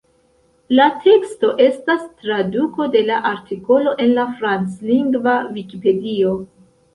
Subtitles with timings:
[0.77, 6.35] La teksto estas traduko de la artikolo en la franclingva Vikipedio.